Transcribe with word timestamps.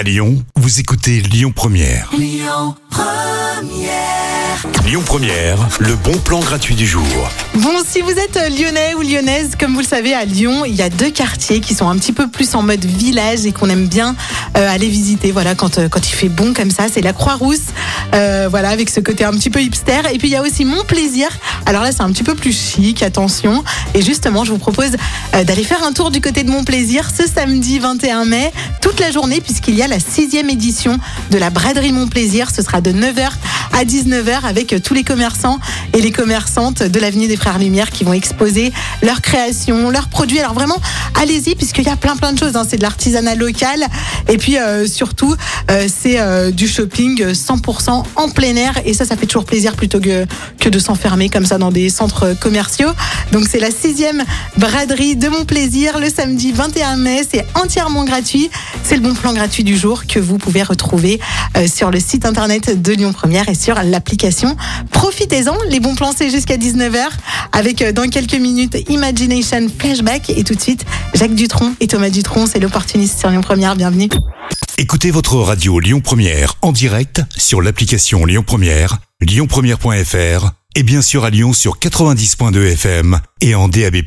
À 0.00 0.02
Lyon, 0.02 0.42
vous 0.56 0.80
écoutez 0.80 1.20
Lyon 1.20 1.52
Première. 1.54 2.10
Lyon 4.86 5.02
Première, 5.04 5.68
le 5.78 5.94
bon 5.94 6.16
plan 6.16 6.40
gratuit 6.40 6.74
du 6.74 6.86
jour. 6.86 7.04
Bon, 7.56 7.82
si 7.86 8.00
vous 8.00 8.12
êtes 8.12 8.38
lyonnais 8.58 8.94
ou 8.94 9.02
lyonnaise, 9.02 9.56
comme 9.60 9.74
vous 9.74 9.80
le 9.80 9.86
savez, 9.86 10.14
à 10.14 10.24
Lyon, 10.24 10.64
il 10.64 10.74
y 10.74 10.80
a 10.80 10.88
deux 10.88 11.10
quartiers 11.10 11.60
qui 11.60 11.74
sont 11.74 11.86
un 11.86 11.98
petit 11.98 12.12
peu 12.12 12.28
plus 12.28 12.54
en 12.54 12.62
mode 12.62 12.82
village 12.82 13.44
et 13.44 13.52
qu'on 13.52 13.68
aime 13.68 13.88
bien 13.88 14.16
euh, 14.60 14.68
aller 14.68 14.88
visiter. 14.88 15.32
Voilà, 15.32 15.54
quand, 15.54 15.78
euh, 15.78 15.88
quand 15.88 16.06
il 16.08 16.14
fait 16.14 16.28
bon 16.28 16.52
comme 16.52 16.70
ça, 16.70 16.86
c'est 16.92 17.00
la 17.00 17.12
Croix-Rousse. 17.12 17.60
euh, 18.14 18.48
voilà, 18.50 18.68
avec 18.70 18.90
ce 18.90 19.00
côté 19.00 19.24
un 19.24 19.32
petit 19.32 19.50
peu 19.50 19.60
hipster. 19.62 20.02
Et 20.12 20.18
puis 20.18 20.28
il 20.28 20.32
y 20.32 20.36
a 20.36 20.42
aussi 20.42 20.64
Mon 20.64 20.84
Plaisir. 20.84 21.28
Alors 21.66 21.82
là, 21.82 21.92
c'est 21.92 22.02
un 22.02 22.10
petit 22.12 22.22
peu 22.22 22.34
plus 22.34 22.52
chic, 22.52 23.02
attention. 23.02 23.64
Et 23.94 24.02
justement, 24.02 24.44
je 24.44 24.52
vous 24.52 24.58
propose 24.58 24.92
d'aller 25.32 25.64
faire 25.64 25.82
un 25.84 25.92
tour 25.92 26.10
du 26.10 26.20
côté 26.20 26.42
de 26.42 26.50
Mon 26.50 26.64
Plaisir 26.64 27.08
ce 27.10 27.26
samedi 27.26 27.78
21 27.78 28.24
mai, 28.24 28.52
toute 28.80 29.00
la 29.00 29.10
journée, 29.10 29.40
puisqu'il 29.40 29.74
y 29.74 29.82
a 29.82 29.88
la 29.88 30.00
sixième 30.00 30.50
édition 30.50 30.98
de 31.30 31.38
la 31.38 31.50
braderie 31.50 31.92
Mon 31.92 32.08
Plaisir. 32.08 32.50
Ce 32.50 32.62
sera 32.62 32.80
de 32.80 32.92
9h 32.92 33.30
à 33.80 33.84
19h 33.86 34.44
avec 34.44 34.74
tous 34.82 34.92
les 34.92 35.04
commerçants 35.04 35.58
et 35.94 36.02
les 36.02 36.10
commerçantes 36.12 36.82
de 36.82 37.00
l'avenue 37.00 37.28
des 37.28 37.36
Frères 37.36 37.58
Lumière 37.58 37.90
qui 37.90 38.04
vont 38.04 38.12
exposer 38.12 38.74
leurs 39.02 39.22
créations, 39.22 39.88
leurs 39.88 40.08
produits. 40.08 40.38
Alors 40.38 40.52
vraiment, 40.52 40.76
allez-y 41.18 41.54
puisqu'il 41.54 41.84
y 41.84 41.88
a 41.88 41.96
plein 41.96 42.14
plein 42.14 42.34
de 42.34 42.38
choses. 42.38 42.56
hein. 42.56 42.66
C'est 42.68 42.76
de 42.76 42.82
l'artisanat 42.82 43.36
local 43.36 43.86
et 44.28 44.36
puis 44.36 44.58
euh, 44.58 44.86
surtout 44.86 45.34
euh, 45.70 45.88
c'est 45.88 46.20
euh, 46.20 46.50
du 46.50 46.68
shopping 46.68 47.24
100% 47.32 48.02
en 48.16 48.28
plein 48.28 48.54
air 48.56 48.74
et 48.84 48.92
ça, 48.92 49.06
ça 49.06 49.16
fait 49.16 49.24
toujours 49.24 49.46
plaisir 49.46 49.74
plutôt 49.76 49.98
que 49.98 50.26
que 50.58 50.68
de 50.68 50.78
s'enfermer 50.78 51.30
comme 51.30 51.46
ça 51.46 51.56
dans 51.56 51.70
des 51.70 51.88
centres 51.88 52.34
commerciaux. 52.38 52.90
Donc 53.32 53.46
c'est 53.50 53.60
la 53.60 53.70
sixième 53.70 54.22
braderie 54.58 55.16
de 55.16 55.28
mon 55.28 55.46
plaisir 55.46 55.98
le 55.98 56.10
samedi 56.10 56.52
21 56.52 56.96
mai. 56.96 57.22
C'est 57.32 57.46
entièrement 57.54 58.04
gratuit. 58.04 58.50
C'est 58.84 58.96
le 58.96 59.00
bon 59.02 59.14
plan 59.14 59.32
gratuit 59.32 59.64
du 59.64 59.78
jour 59.78 60.06
que 60.06 60.18
vous 60.18 60.36
pouvez 60.36 60.62
retrouver 60.62 61.18
euh, 61.56 61.66
sur 61.66 61.90
le 61.90 61.98
site 61.98 62.26
internet 62.26 62.82
de 62.82 62.92
Lyon 62.92 63.14
Première 63.14 63.48
et 63.48 63.54
sur 63.54 63.69
l'application. 63.82 64.56
Profitez-en, 64.90 65.56
les 65.68 65.80
bons 65.80 65.94
plans 65.94 66.12
c'est 66.16 66.30
jusqu'à 66.30 66.56
19h 66.56 67.08
avec 67.52 67.82
euh, 67.82 67.92
dans 67.92 68.08
quelques 68.08 68.34
minutes 68.34 68.76
Imagination 68.88 69.66
Flashback 69.78 70.30
et 70.30 70.44
tout 70.44 70.54
de 70.54 70.60
suite 70.60 70.84
Jacques 71.14 71.34
Dutronc 71.34 71.74
et 71.80 71.86
Thomas 71.86 72.10
Dutronc, 72.10 72.46
c'est 72.46 72.60
l'opportuniste 72.60 73.18
sur 73.18 73.30
Lyon 73.30 73.40
Première, 73.40 73.76
bienvenue. 73.76 74.08
Écoutez 74.78 75.10
votre 75.10 75.36
radio 75.36 75.78
Lyon 75.78 76.00
Première 76.00 76.54
en 76.62 76.72
direct 76.72 77.22
sur 77.36 77.60
l'application 77.60 78.24
Lyon 78.24 78.42
Première, 78.46 78.98
lyonpremière.fr 79.20 80.50
et 80.74 80.82
bien 80.82 81.02
sûr 81.02 81.24
à 81.24 81.30
Lyon 81.30 81.52
sur 81.52 81.78
90.2 81.78 82.72
FM 82.72 83.20
et 83.40 83.54
en 83.54 83.68
DAB+. 83.68 84.02